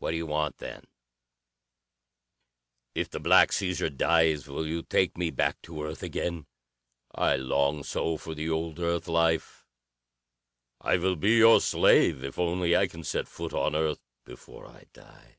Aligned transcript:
"What 0.00 0.10
do 0.10 0.18
you 0.18 0.26
want, 0.26 0.58
then?" 0.58 0.86
"If 2.94 3.08
the 3.08 3.20
Black 3.20 3.52
Caesar 3.52 3.88
dies 3.88 4.46
will 4.46 4.66
you 4.66 4.82
take 4.82 5.16
me 5.16 5.30
back 5.30 5.62
to 5.62 5.82
Earth 5.82 6.02
again? 6.02 6.44
I 7.14 7.36
long 7.36 7.84
so 7.84 8.18
for 8.18 8.34
the 8.34 8.50
old 8.50 8.78
Earth 8.78 9.08
life. 9.08 9.64
I 10.82 10.98
will 10.98 11.16
be 11.16 11.36
your 11.36 11.62
slave, 11.62 12.22
if 12.22 12.38
only 12.38 12.76
I 12.76 12.86
can 12.86 13.02
set 13.02 13.26
foot 13.26 13.54
on 13.54 13.74
Earth 13.74 14.02
before 14.26 14.66
I 14.66 14.88
die." 14.92 15.38